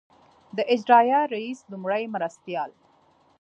د 0.57 0.59
اجرائیه 0.73 1.21
رییس 1.33 1.59
لومړي 1.71 2.03
مرستیال. 2.13 2.71